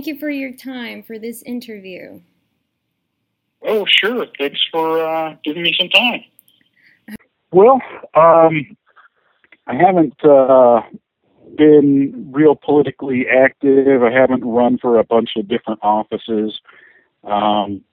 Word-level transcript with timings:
thank 0.00 0.06
you 0.06 0.18
for 0.18 0.30
your 0.30 0.50
time 0.50 1.02
for 1.02 1.18
this 1.18 1.42
interview. 1.42 2.18
Oh, 3.62 3.84
sure. 3.86 4.24
Thanks 4.38 4.58
for 4.72 4.98
uh, 4.98 5.36
giving 5.44 5.62
me 5.62 5.76
some 5.78 5.90
time. 5.90 6.24
Well, 7.52 7.82
um, 8.14 8.74
I 9.66 9.74
haven't 9.74 10.14
uh, 10.24 10.80
been 11.54 12.30
real 12.32 12.56
politically 12.56 13.26
active. 13.28 14.02
I 14.02 14.10
haven't 14.10 14.42
run 14.42 14.78
for 14.78 14.98
a 14.98 15.04
bunch 15.04 15.32
of 15.36 15.48
different 15.48 15.80
offices. 15.82 16.58
Um, 17.22 17.84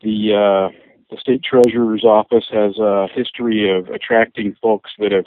the 0.00 0.32
uh, 0.32 0.74
the 1.10 1.18
state 1.20 1.42
treasurer's 1.44 2.04
office 2.04 2.46
has 2.50 2.78
a 2.78 3.08
history 3.14 3.70
of 3.70 3.90
attracting 3.90 4.56
folks 4.62 4.92
that 4.98 5.12
have 5.12 5.26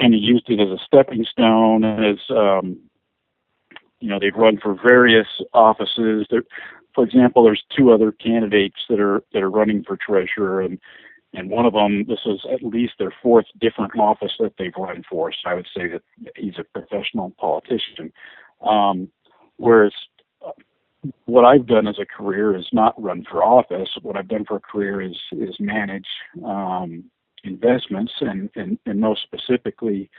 kind 0.00 0.14
of 0.14 0.20
used 0.22 0.48
it 0.48 0.60
as 0.60 0.68
a 0.68 0.82
stepping 0.86 1.26
stone, 1.30 1.84
as 1.84 2.16
um, 2.30 2.78
you 4.04 4.10
know, 4.10 4.18
they've 4.20 4.36
run 4.36 4.58
for 4.62 4.76
various 4.86 5.26
offices. 5.54 6.26
There, 6.30 6.42
for 6.94 7.04
example, 7.04 7.42
there's 7.42 7.64
two 7.74 7.90
other 7.90 8.12
candidates 8.12 8.76
that 8.90 9.00
are 9.00 9.22
that 9.32 9.42
are 9.42 9.50
running 9.50 9.82
for 9.82 9.96
treasurer, 9.96 10.60
and 10.60 10.78
and 11.32 11.48
one 11.48 11.64
of 11.64 11.72
them, 11.72 12.04
this 12.06 12.18
is 12.26 12.40
at 12.52 12.62
least 12.62 12.92
their 12.98 13.14
fourth 13.22 13.46
different 13.58 13.98
office 13.98 14.32
that 14.40 14.52
they've 14.58 14.76
run 14.76 15.04
for. 15.08 15.32
So 15.32 15.48
I 15.48 15.54
would 15.54 15.66
say 15.74 15.88
that 15.88 16.02
he's 16.36 16.58
a 16.58 16.78
professional 16.78 17.32
politician. 17.40 18.12
Um, 18.60 19.08
whereas 19.56 19.94
uh, 20.46 20.50
what 21.24 21.46
I've 21.46 21.66
done 21.66 21.88
as 21.88 21.98
a 21.98 22.04
career 22.04 22.54
is 22.54 22.66
not 22.74 23.02
run 23.02 23.24
for 23.28 23.42
office. 23.42 23.88
What 24.02 24.18
I've 24.18 24.28
done 24.28 24.44
for 24.44 24.56
a 24.56 24.60
career 24.60 25.00
is 25.00 25.16
is 25.32 25.56
manage 25.58 26.06
um, 26.44 27.04
investments 27.42 28.12
and, 28.20 28.50
and, 28.54 28.78
and 28.84 29.00
most 29.00 29.22
specifically 29.22 30.10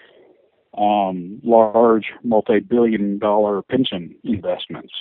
um, 0.77 1.39
large 1.43 2.11
multi-billion 2.23 3.17
dollar 3.17 3.61
pension 3.61 4.15
investments, 4.23 4.93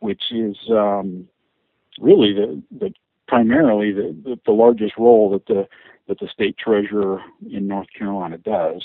which 0.00 0.22
is 0.30 0.56
um, 0.70 1.28
really 2.00 2.32
the, 2.32 2.62
the 2.78 2.92
primarily 3.26 3.92
the, 3.92 4.16
the, 4.24 4.40
the 4.46 4.52
largest 4.52 4.94
role 4.98 5.30
that 5.30 5.46
the 5.46 5.68
that 6.08 6.18
the 6.20 6.28
state 6.28 6.56
treasurer 6.56 7.20
in 7.50 7.66
North 7.66 7.88
Carolina 7.96 8.38
does 8.38 8.82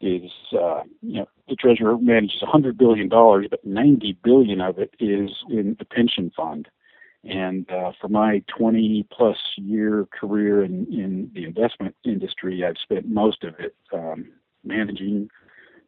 is 0.00 0.30
uh, 0.52 0.82
you 1.00 1.20
know 1.20 1.28
the 1.48 1.54
treasurer 1.54 1.96
manages 1.98 2.42
100 2.42 2.76
billion 2.76 3.08
dollars, 3.08 3.46
but 3.48 3.64
90 3.64 4.18
billion 4.24 4.60
of 4.60 4.78
it 4.78 4.94
is 4.98 5.30
in 5.48 5.76
the 5.78 5.84
pension 5.84 6.32
fund. 6.36 6.68
And 7.24 7.70
uh, 7.70 7.92
for 8.00 8.08
my 8.08 8.42
20 8.58 9.06
plus 9.12 9.36
year 9.56 10.08
career 10.18 10.64
in, 10.64 10.86
in 10.92 11.30
the 11.32 11.44
investment 11.44 11.94
industry, 12.04 12.64
I've 12.64 12.78
spent 12.82 13.06
most 13.06 13.44
of 13.44 13.54
it 13.60 13.76
um, 14.02 14.26
managing 14.64 15.28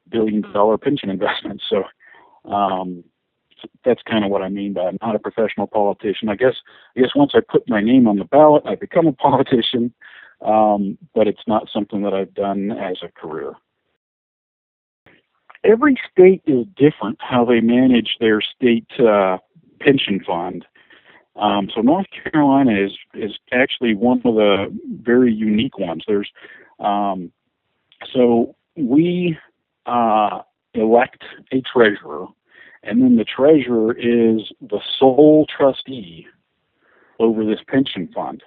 billion 0.08 0.42
dollar 0.52 0.78
pension 0.78 1.10
investments. 1.10 1.64
So 1.68 1.84
um, 2.50 3.04
that's 3.84 4.02
kind 4.02 4.24
of 4.24 4.30
what 4.30 4.42
I 4.42 4.48
mean 4.48 4.74
by 4.74 4.82
I'm 4.82 4.98
not 5.00 5.16
a 5.16 5.18
professional 5.18 5.66
politician. 5.66 6.28
I 6.28 6.36
guess 6.36 6.54
I 6.96 7.00
guess 7.00 7.10
once 7.14 7.32
I 7.34 7.40
put 7.40 7.68
my 7.68 7.80
name 7.80 8.06
on 8.06 8.18
the 8.18 8.24
ballot, 8.24 8.64
I 8.66 8.74
become 8.74 9.06
a 9.06 9.12
politician, 9.28 9.94
um, 10.44 10.98
but 11.14 11.26
it's 11.26 11.46
not 11.46 11.68
something 11.72 12.02
that 12.02 12.14
I've 12.14 12.34
done 12.34 12.72
as 12.72 12.98
a 13.02 13.08
career. 13.08 13.52
Every 15.64 15.96
state 16.12 16.42
is 16.46 16.66
different 16.76 17.18
how 17.20 17.44
they 17.46 17.60
manage 17.60 18.16
their 18.20 18.40
state 18.42 18.86
uh, 19.00 19.38
pension 19.80 20.22
fund. 20.26 20.66
Um, 21.36 21.68
so 21.74 21.80
North 21.80 22.06
Carolina 22.22 22.72
is 22.72 22.92
is 23.14 23.32
actually 23.52 23.94
one 23.94 24.20
of 24.24 24.34
the 24.34 24.66
very 25.02 25.32
unique 25.32 25.78
ones. 25.78 26.04
There's 26.06 26.30
um, 26.78 27.32
so 28.12 28.54
we 28.76 29.36
uh, 29.86 30.40
elect 30.74 31.22
a 31.52 31.60
treasurer 31.60 32.26
and 32.84 33.02
then 33.02 33.16
the 33.16 33.24
treasurer 33.24 33.92
is 33.92 34.52
the 34.60 34.80
sole 34.98 35.46
trustee 35.46 36.26
over 37.18 37.44
this 37.44 37.60
pension 37.66 38.08
fund. 38.14 38.42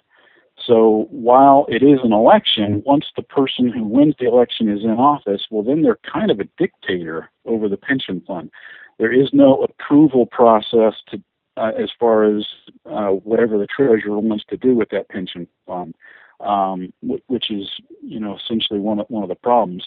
So 0.66 1.07
while 1.12 1.66
it 1.69 1.84
is 1.84 2.00
an 2.03 2.13
election, 2.13 2.84
once 2.85 3.06
the 3.16 3.23
person 3.23 3.69
who 3.72 3.84
wins 3.84 4.16
the 4.19 4.28
election 4.28 4.69
is 4.69 4.84
in 4.84 4.91
office, 4.91 5.46
well, 5.50 5.63
then 5.63 5.81
they're 5.81 6.00
kind 6.12 6.31
of 6.31 6.40
a 6.40 6.47
dictator 6.57 7.29
over 7.46 7.69
the 7.69 7.78
pension 7.78 8.22
fund. 8.28 8.51
There 9.00 9.13
is 9.13 9.29
no 9.34 9.63
approval 9.63 10.25
process 10.25 10.94
to, 11.09 11.22
uh, 11.56 11.72
as 11.79 11.90
far 12.00 12.23
as 12.23 12.46
uh, 12.85 13.09
whatever 13.09 13.57
the 13.57 13.67
treasurer 13.67 14.19
wants 14.19 14.46
to 14.50 14.57
do 14.57 14.75
with 14.75 14.90
that 14.90 15.09
pension 15.09 15.47
fund, 15.66 15.96
um, 16.40 16.94
which 17.02 17.52
is, 17.52 17.70
you 18.02 18.20
know, 18.20 18.38
essentially 18.38 18.80
one 18.80 19.00
of, 19.00 19.08
one 19.09 19.24
of 19.24 19.30
the 19.30 19.36
problems. 19.36 19.86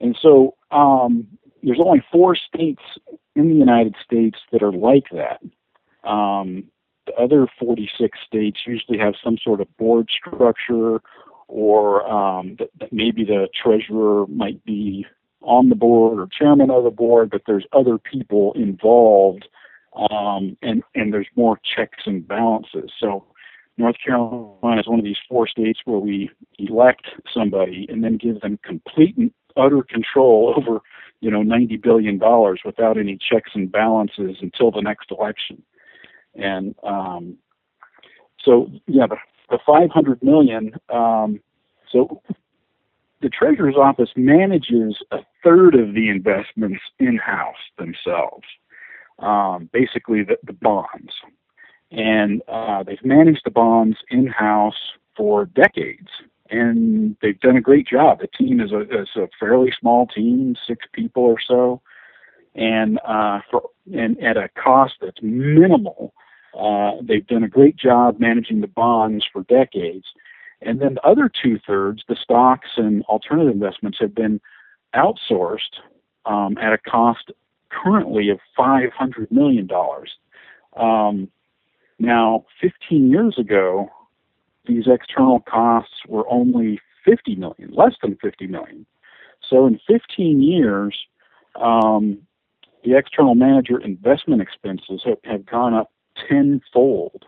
And 0.00 0.16
so 0.20 0.54
um, 0.70 1.26
there's 1.62 1.80
only 1.84 2.02
four 2.12 2.36
states 2.36 2.82
in 3.34 3.48
the 3.48 3.54
United 3.54 3.94
States 4.04 4.38
that 4.52 4.62
are 4.62 4.72
like 4.72 5.06
that. 5.12 5.40
Um, 6.08 6.64
the 7.06 7.14
other 7.14 7.48
46 7.58 8.18
states 8.26 8.60
usually 8.66 8.98
have 8.98 9.14
some 9.22 9.38
sort 9.42 9.60
of 9.60 9.76
board 9.76 10.08
structure, 10.10 11.00
or 11.48 12.06
um, 12.06 12.56
maybe 12.92 13.24
the 13.24 13.48
treasurer 13.60 14.26
might 14.26 14.62
be 14.64 15.06
on 15.40 15.68
the 15.68 15.74
board 15.74 16.18
or 16.18 16.28
chairman 16.36 16.70
of 16.70 16.84
the 16.84 16.90
board, 16.90 17.30
but 17.30 17.42
there's 17.46 17.66
other 17.72 17.98
people 17.98 18.52
involved, 18.54 19.48
um, 20.10 20.56
and 20.62 20.82
and 20.94 21.12
there's 21.12 21.28
more 21.36 21.58
checks 21.64 22.02
and 22.06 22.26
balances. 22.26 22.90
So 23.00 23.24
North 23.78 23.96
Carolina 24.04 24.80
is 24.80 24.88
one 24.88 24.98
of 24.98 25.04
these 25.04 25.16
four 25.28 25.46
states 25.46 25.80
where 25.84 25.98
we 25.98 26.30
elect 26.58 27.06
somebody 27.32 27.86
and 27.88 28.04
then 28.04 28.16
give 28.16 28.40
them 28.40 28.58
complete 28.62 29.16
and 29.16 29.30
utter 29.56 29.82
control 29.82 30.54
over 30.56 30.80
you 31.20 31.30
know, 31.30 31.42
ninety 31.42 31.76
billion 31.76 32.18
dollars 32.18 32.60
without 32.64 32.96
any 32.96 33.18
checks 33.18 33.50
and 33.54 33.70
balances 33.70 34.36
until 34.40 34.70
the 34.70 34.80
next 34.80 35.10
election. 35.10 35.62
And 36.34 36.74
um, 36.84 37.36
so, 38.44 38.70
yeah, 38.86 39.06
the, 39.06 39.16
the 39.50 39.58
five 39.66 39.90
hundred 39.90 40.22
million. 40.22 40.74
Um, 40.92 41.40
so, 41.90 42.22
the 43.20 43.28
treasurer's 43.28 43.74
office 43.76 44.10
manages 44.14 44.96
a 45.10 45.18
third 45.42 45.74
of 45.74 45.94
the 45.94 46.08
investments 46.08 46.82
in 47.00 47.16
house 47.16 47.56
themselves. 47.76 48.44
Um, 49.18 49.68
basically, 49.72 50.22
the, 50.22 50.38
the 50.44 50.52
bonds, 50.52 51.12
and 51.90 52.42
uh, 52.48 52.82
they've 52.82 53.04
managed 53.04 53.42
the 53.44 53.50
bonds 53.50 53.96
in 54.10 54.26
house 54.26 54.92
for 55.16 55.46
decades 55.46 56.08
and 56.50 57.16
they've 57.20 57.40
done 57.40 57.56
a 57.56 57.60
great 57.60 57.86
job. 57.86 58.20
The 58.20 58.28
team 58.28 58.60
is 58.60 58.72
a, 58.72 58.82
is 58.82 59.08
a 59.16 59.28
fairly 59.38 59.72
small 59.78 60.06
team, 60.06 60.56
six 60.66 60.86
people 60.92 61.22
or 61.22 61.38
so, 61.46 61.82
and 62.54 62.98
uh, 63.06 63.40
for 63.50 63.70
and 63.92 64.22
at 64.22 64.36
a 64.36 64.48
cost 64.48 64.94
that's 65.00 65.22
minimal. 65.22 66.12
Uh, 66.58 66.92
they've 67.02 67.26
done 67.26 67.44
a 67.44 67.48
great 67.48 67.76
job 67.76 68.18
managing 68.18 68.60
the 68.60 68.66
bonds 68.66 69.24
for 69.32 69.42
decades. 69.44 70.06
And 70.60 70.80
then 70.80 70.94
the 70.94 71.06
other 71.06 71.30
two 71.30 71.58
thirds, 71.66 72.02
the 72.08 72.16
stocks 72.16 72.70
and 72.76 73.04
alternative 73.04 73.52
investments, 73.52 73.98
have 74.00 74.14
been 74.14 74.40
outsourced 74.94 75.78
um, 76.26 76.58
at 76.58 76.72
a 76.72 76.78
cost 76.78 77.30
currently 77.70 78.30
of 78.30 78.40
$500 78.58 79.30
million. 79.30 79.68
Um, 80.76 81.28
now, 81.98 82.44
15 82.60 83.10
years 83.10 83.38
ago, 83.38 83.88
these 84.66 84.84
external 84.86 85.40
costs 85.40 85.94
were 86.06 86.28
only 86.30 86.80
50 87.04 87.36
million, 87.36 87.72
less 87.72 87.94
than 88.02 88.16
50 88.22 88.46
million. 88.46 88.86
So 89.48 89.66
in 89.66 89.80
15 89.88 90.42
years, 90.42 90.96
um, 91.60 92.18
the 92.84 92.96
external 92.96 93.34
manager 93.34 93.80
investment 93.80 94.42
expenses 94.42 95.02
have, 95.04 95.18
have 95.24 95.46
gone 95.46 95.74
up 95.74 95.90
tenfold, 96.28 97.24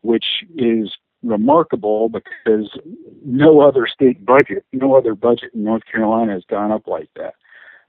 which 0.00 0.44
is 0.56 0.92
remarkable 1.22 2.08
because 2.08 2.76
no 3.24 3.60
other 3.60 3.86
state 3.86 4.24
budget, 4.24 4.64
no 4.72 4.96
other 4.96 5.14
budget 5.14 5.50
in 5.54 5.62
North 5.62 5.84
Carolina 5.90 6.32
has 6.32 6.44
gone 6.48 6.72
up 6.72 6.88
like 6.88 7.10
that. 7.14 7.34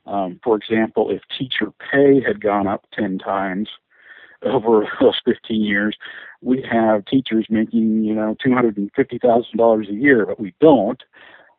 Um, 0.06 0.40
for 0.44 0.56
example, 0.58 1.10
if 1.10 1.22
teacher 1.38 1.72
pay 1.92 2.22
had 2.22 2.42
gone 2.42 2.68
up 2.68 2.86
10 2.94 3.18
times, 3.18 3.70
over 4.46 4.88
those 5.02 5.20
15 5.26 5.62
years, 5.62 5.98
we 6.42 6.66
have 6.70 7.06
teachers 7.06 7.46
making, 7.50 8.04
you 8.04 8.14
know, 8.14 8.36
$250,000 8.46 9.90
a 9.90 9.94
year, 9.94 10.26
but 10.26 10.40
we 10.40 10.54
don't. 10.60 11.02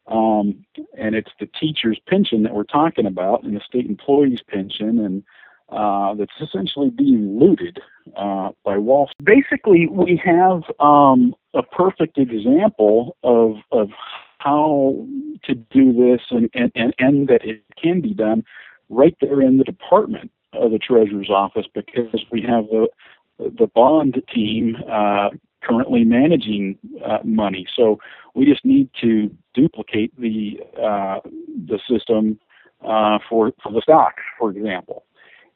Um, 0.07 0.65
and 0.99 1.15
it's 1.15 1.31
the 1.41 1.49
teacher's 1.59 1.99
pension 2.07 2.43
that 2.43 2.55
we're 2.55 2.65
talking 2.65 3.07
about 3.07 3.43
and 3.43 3.57
the 3.57 3.61
state 3.67 3.87
employee's 3.87 4.43
pension 4.47 4.99
and 4.99 5.23
uh, 5.71 6.15
that's 6.15 6.33
essentially 6.43 6.91
being 6.91 7.39
looted 7.39 7.79
uh, 8.17 8.51
by 8.65 8.77
Wall 8.77 9.09
Street. 9.09 9.43
Basically, 9.43 9.89
we 9.91 10.21
have 10.23 10.63
um, 10.79 11.35
a 11.55 11.63
perfect 11.63 12.19
example 12.19 13.17
of, 13.23 13.57
of 13.73 13.89
how 14.39 15.07
to 15.45 15.55
do 15.55 15.93
this 15.93 16.21
and, 16.31 16.51
and, 16.53 16.71
and, 16.75 16.95
and 16.99 17.29
that 17.29 17.45
it 17.45 17.63
can 17.83 18.03
be 18.03 18.13
done 18.13 18.45
right 18.91 19.17
there 19.23 19.41
in 19.41 19.57
the 19.57 19.65
department 19.65 20.31
of 20.65 20.73
the 20.73 20.79
treasurer's 20.79 21.31
office 21.31 21.67
because 21.73 22.25
we 22.31 22.43
have 22.43 22.67
the 22.69 22.89
the 23.39 23.67
bond 23.75 24.23
team 24.33 24.77
uh, 24.91 25.31
currently 25.63 26.05
managing 26.05 26.79
uh, 27.05 27.19
money. 27.25 27.67
So 27.75 27.99
we 28.35 28.45
just 28.45 28.65
need 28.65 28.91
to 29.01 29.35
duplicate 29.55 30.19
the 30.19 30.61
uh, 30.81 31.21
the 31.67 31.79
system 31.89 32.39
uh, 32.87 33.19
for 33.29 33.53
for 33.63 33.73
the 33.73 33.83
stock, 33.83 34.15
for 34.39 34.51
example. 34.51 35.05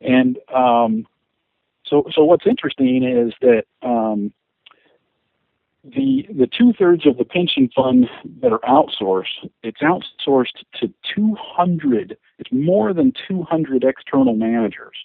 And 0.01 0.39
um, 0.55 1.07
so, 1.89 2.05
so 2.15 2.25
what's 2.25 2.47
interesting 2.47 3.03
is 3.05 3.33
that 3.41 3.65
um, 3.83 4.33
the 5.85 6.27
the 6.37 6.47
two 6.47 6.73
thirds 6.79 7.07
of 7.07 7.17
the 7.17 7.25
pension 7.25 7.71
fund 7.75 8.09
that 8.41 8.53
are 8.53 8.61
outsourced, 8.61 9.49
it's 9.63 9.81
outsourced 9.81 10.65
to 10.81 10.93
200. 11.15 12.17
It's 12.39 12.53
more 12.53 12.93
than 12.93 13.13
200 13.29 13.85
external 13.85 14.35
managers 14.35 14.97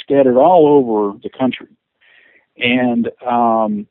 scattered 0.00 0.38
all 0.38 0.66
over 0.66 1.18
the 1.22 1.30
country, 1.30 1.68
and 2.56 3.10
um, 3.26 3.86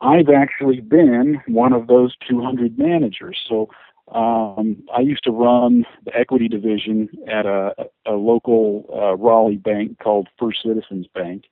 I've 0.00 0.28
actually 0.28 0.80
been 0.80 1.40
one 1.46 1.72
of 1.72 1.86
those 1.86 2.14
200 2.28 2.78
managers. 2.78 3.38
So 3.48 3.68
um, 4.14 4.82
I 4.94 5.00
used 5.00 5.24
to 5.24 5.30
run 5.30 5.84
the 6.04 6.16
equity 6.16 6.48
division 6.48 7.08
at 7.28 7.46
a, 7.46 7.74
a 8.06 8.12
local 8.12 8.86
uh, 8.94 9.16
Raleigh 9.16 9.56
bank 9.56 9.98
called 9.98 10.28
First 10.38 10.62
Citizens 10.64 11.06
Bank, 11.14 11.44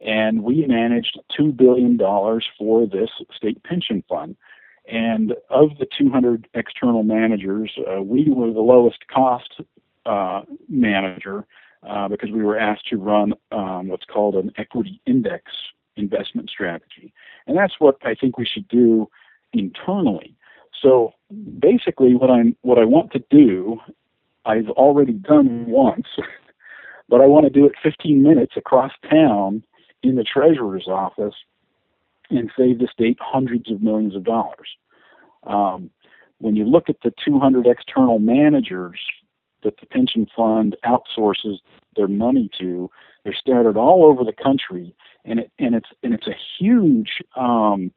and 0.00 0.42
we 0.42 0.66
managed 0.66 1.18
$2 1.38 1.56
billion 1.56 1.98
for 2.58 2.86
this 2.86 3.10
state 3.34 3.62
pension 3.64 4.04
fund. 4.08 4.36
And 4.90 5.32
of 5.50 5.70
the 5.78 5.86
200 5.98 6.48
external 6.54 7.02
managers, 7.02 7.72
uh, 7.90 8.02
we 8.02 8.30
were 8.30 8.52
the 8.52 8.60
lowest 8.60 9.06
cost 9.08 9.60
uh, 10.06 10.42
manager 10.68 11.46
uh, 11.86 12.08
because 12.08 12.30
we 12.30 12.42
were 12.42 12.58
asked 12.58 12.88
to 12.88 12.96
run 12.96 13.34
um, 13.52 13.88
what's 13.88 14.06
called 14.06 14.34
an 14.34 14.50
equity 14.56 15.00
index 15.06 15.52
investment 15.96 16.48
strategy. 16.48 17.12
And 17.46 17.56
that's 17.56 17.74
what 17.78 17.96
I 18.02 18.14
think 18.14 18.38
we 18.38 18.46
should 18.46 18.66
do 18.68 19.10
internally. 19.52 20.34
So 20.80 21.12
basically 21.58 22.14
what 22.14 22.30
I'm 22.30 22.56
what 22.62 22.78
I 22.78 22.84
want 22.84 23.12
to 23.12 23.22
do, 23.30 23.78
I've 24.46 24.70
already 24.70 25.12
done 25.12 25.66
once, 25.66 26.06
but 27.08 27.20
I 27.20 27.26
want 27.26 27.44
to 27.44 27.50
do 27.50 27.66
it 27.66 27.72
15 27.82 28.22
minutes 28.22 28.54
across 28.56 28.92
town 29.10 29.62
in 30.02 30.16
the 30.16 30.24
treasurer's 30.24 30.86
office 30.88 31.34
and 32.30 32.50
save 32.56 32.78
the 32.78 32.88
state 32.92 33.18
hundreds 33.20 33.70
of 33.70 33.82
millions 33.82 34.14
of 34.14 34.24
dollars. 34.24 34.68
Um, 35.44 35.90
when 36.38 36.56
you 36.56 36.64
look 36.64 36.88
at 36.88 36.96
the 37.02 37.12
200 37.24 37.66
external 37.66 38.18
managers 38.18 39.00
that 39.64 39.80
the 39.80 39.86
pension 39.86 40.26
fund 40.36 40.76
outsources 40.84 41.56
their 41.96 42.08
money 42.08 42.48
to, 42.58 42.90
they're 43.24 43.34
scattered 43.34 43.76
all 43.76 44.04
over 44.04 44.24
the 44.24 44.32
country, 44.32 44.94
and 45.24 45.40
it 45.40 45.50
and 45.58 45.74
it's 45.74 45.88
and 46.02 46.14
it's 46.14 46.28
a 46.28 46.36
huge 46.58 47.22
um, 47.36 47.90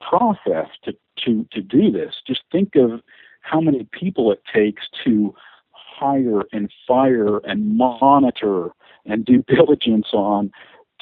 process 0.00 0.68
to 0.84 0.92
to 1.24 1.46
to 1.52 1.62
do 1.62 1.90
this. 1.90 2.16
Just 2.26 2.42
think 2.52 2.76
of 2.76 3.00
how 3.40 3.60
many 3.60 3.88
people 3.90 4.30
it 4.30 4.42
takes 4.52 4.82
to 5.04 5.34
hire 5.72 6.42
and 6.52 6.70
fire 6.86 7.38
and 7.38 7.76
monitor 7.76 8.70
and 9.06 9.24
do 9.24 9.42
diligence 9.48 10.08
on 10.12 10.52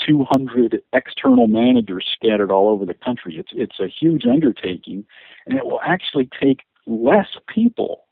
200 0.06 0.82
external 0.92 1.46
managers 1.46 2.06
scattered 2.12 2.50
all 2.50 2.68
over 2.68 2.84
the 2.84 2.94
country. 2.94 3.36
It's 3.38 3.50
it's 3.52 3.80
a 3.80 3.88
huge 3.88 4.26
undertaking, 4.26 5.04
and 5.46 5.56
it 5.56 5.64
will 5.64 5.80
actually 5.84 6.28
take 6.40 6.60
less 6.86 7.28
people 7.48 8.04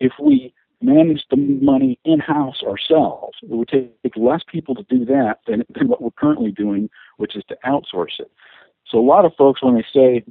if 0.00 0.12
we 0.20 0.52
manage 0.80 1.24
the 1.30 1.36
money 1.36 1.98
in 2.04 2.20
house 2.20 2.62
ourselves. 2.62 3.38
It 3.42 3.50
would 3.50 3.68
take 3.68 4.16
less 4.16 4.42
people 4.46 4.74
to 4.74 4.82
do 4.84 5.04
that 5.06 5.38
than, 5.46 5.64
than 5.74 5.88
what 5.88 6.02
we're 6.02 6.10
currently 6.10 6.50
doing, 6.50 6.90
which 7.16 7.36
is 7.36 7.44
to 7.48 7.56
outsource 7.64 8.20
it. 8.20 8.30
So 8.90 8.98
a 8.98 9.00
lot 9.00 9.24
of 9.24 9.32
folks, 9.36 9.62
when 9.62 9.74
they 9.74 9.86
say, 9.94 10.24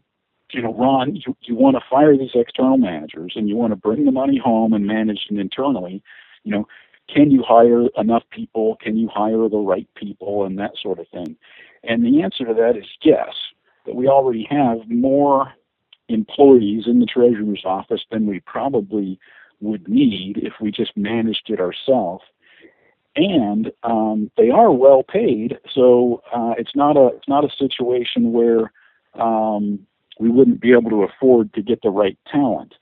you 0.51 0.61
know, 0.61 0.73
Ron, 0.75 1.15
you, 1.15 1.35
you 1.41 1.55
want 1.55 1.75
to 1.75 1.81
fire 1.89 2.15
these 2.15 2.31
external 2.35 2.77
managers 2.77 3.33
and 3.35 3.49
you 3.49 3.55
want 3.55 3.71
to 3.71 3.75
bring 3.75 4.05
the 4.05 4.11
money 4.11 4.37
home 4.37 4.73
and 4.73 4.85
manage 4.85 5.27
it 5.29 5.39
internally, 5.39 6.03
you 6.43 6.51
know, 6.51 6.67
can 7.09 7.31
you 7.31 7.43
hire 7.45 7.87
enough 7.97 8.23
people? 8.31 8.77
Can 8.81 8.97
you 8.97 9.07
hire 9.07 9.49
the 9.49 9.57
right 9.57 9.87
people 9.95 10.45
and 10.45 10.57
that 10.59 10.71
sort 10.81 10.99
of 10.99 11.07
thing? 11.09 11.35
And 11.83 12.05
the 12.05 12.21
answer 12.21 12.45
to 12.45 12.53
that 12.53 12.77
is 12.77 12.85
yes, 13.01 13.29
that 13.85 13.95
we 13.95 14.07
already 14.07 14.47
have 14.49 14.87
more 14.87 15.53
employees 16.09 16.83
in 16.87 16.99
the 16.99 17.05
treasurer's 17.05 17.63
office 17.65 18.01
than 18.11 18.25
we 18.25 18.39
probably 18.41 19.19
would 19.59 19.87
need 19.87 20.37
if 20.37 20.53
we 20.61 20.71
just 20.71 20.95
managed 20.95 21.49
it 21.49 21.59
ourselves. 21.59 22.23
And 23.15 23.71
um, 23.83 24.31
they 24.37 24.49
are 24.49 24.71
well 24.71 25.03
paid, 25.03 25.59
so 25.71 26.23
uh, 26.33 26.53
it's 26.57 26.75
not 26.75 26.97
a 26.97 27.07
it's 27.15 27.27
not 27.27 27.45
a 27.45 27.55
situation 27.55 28.33
where 28.33 28.71
um, 29.13 29.85
we 30.19 30.29
wouldn't 30.29 30.61
be 30.61 30.71
able 30.71 30.89
to 30.89 31.03
afford 31.03 31.53
to 31.53 31.61
get 31.61 31.83
the 31.83 31.91
right 31.91 32.17
talent. 32.31 32.73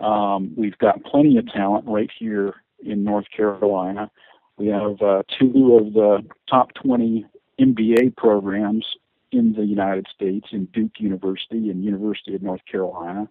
Um, 0.00 0.54
we've 0.56 0.78
got 0.78 1.04
plenty 1.04 1.36
of 1.36 1.52
talent 1.52 1.84
right 1.86 2.10
here 2.18 2.54
in 2.84 3.04
North 3.04 3.26
Carolina. 3.34 4.10
We 4.56 4.68
have 4.68 5.02
uh, 5.02 5.22
two 5.38 5.76
of 5.80 5.92
the 5.94 6.24
top 6.48 6.74
20 6.74 7.26
MBA 7.60 8.16
programs 8.16 8.86
in 9.32 9.52
the 9.52 9.64
United 9.64 10.06
States 10.14 10.48
in 10.52 10.66
Duke 10.66 10.92
University 10.98 11.70
and 11.70 11.84
University 11.84 12.34
of 12.34 12.42
North 12.42 12.64
Carolina. 12.70 13.28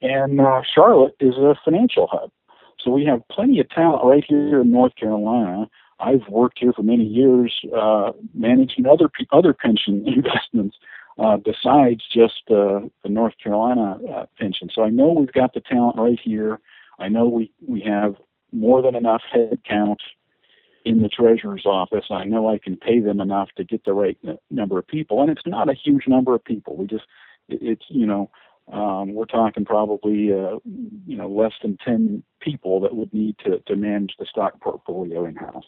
And 0.00 0.40
uh, 0.40 0.62
Charlotte 0.74 1.14
is 1.20 1.34
a 1.36 1.54
financial 1.64 2.08
hub. 2.10 2.30
So 2.80 2.90
we 2.90 3.04
have 3.04 3.26
plenty 3.28 3.60
of 3.60 3.70
talent 3.70 4.04
right 4.04 4.24
here 4.26 4.60
in 4.60 4.72
North 4.72 4.96
Carolina. 4.96 5.68
I've 6.00 6.26
worked 6.28 6.58
here 6.58 6.72
for 6.72 6.82
many 6.82 7.04
years 7.04 7.54
uh, 7.76 8.10
managing 8.34 8.86
other 8.86 9.08
other 9.30 9.52
pension 9.52 10.04
investments 10.06 10.76
uh, 11.18 11.36
besides 11.36 12.02
just 12.12 12.42
uh, 12.50 12.80
the 13.02 13.08
North 13.08 13.34
Carolina 13.42 13.98
uh, 14.12 14.26
pension. 14.38 14.68
So 14.74 14.82
I 14.82 14.88
know 14.88 15.12
we've 15.12 15.32
got 15.32 15.54
the 15.54 15.60
talent 15.60 15.96
right 15.96 16.18
here. 16.22 16.58
I 16.98 17.08
know 17.08 17.28
we, 17.28 17.52
we 17.66 17.80
have 17.82 18.16
more 18.52 18.82
than 18.82 18.94
enough 18.94 19.22
headcount 19.34 19.98
in 20.84 21.02
the 21.02 21.08
treasurer's 21.08 21.64
office. 21.66 22.04
I 22.10 22.24
know 22.24 22.48
I 22.48 22.58
can 22.58 22.76
pay 22.76 23.00
them 23.00 23.20
enough 23.20 23.48
to 23.56 23.64
get 23.64 23.84
the 23.84 23.92
right 23.92 24.18
number 24.50 24.78
of 24.78 24.86
people, 24.86 25.20
and 25.22 25.30
it's 25.30 25.46
not 25.46 25.68
a 25.68 25.74
huge 25.74 26.06
number 26.06 26.34
of 26.34 26.44
people. 26.44 26.76
We 26.76 26.86
just 26.86 27.04
it's 27.48 27.84
you 27.88 28.06
know 28.06 28.30
um, 28.72 29.14
we're 29.14 29.26
talking 29.26 29.64
probably 29.64 30.32
uh, 30.32 30.58
you 31.06 31.16
know 31.16 31.28
less 31.28 31.52
than 31.62 31.78
ten 31.84 32.22
people 32.40 32.80
that 32.80 32.94
would 32.94 33.12
need 33.12 33.36
to 33.44 33.58
to 33.60 33.76
manage 33.76 34.14
the 34.18 34.26
stock 34.26 34.60
portfolio 34.60 35.24
in 35.26 35.36
house. 35.36 35.64